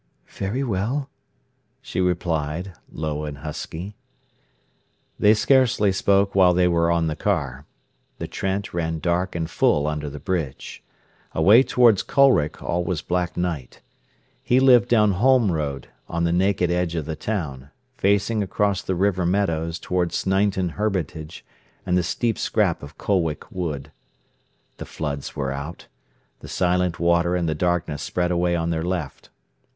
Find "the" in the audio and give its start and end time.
7.05-7.15, 8.17-8.27, 10.09-10.19, 16.23-16.33, 17.05-17.15, 18.81-18.95, 21.95-22.01, 24.77-24.85, 26.39-26.47, 27.47-27.53